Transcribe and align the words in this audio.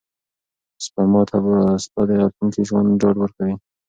سپما 0.85 1.21
ستا 1.83 2.01
د 2.07 2.11
راتلونکي 2.21 2.61
ژوند 2.67 2.99
ډاډ 3.01 3.15
ورکوي. 3.19 3.55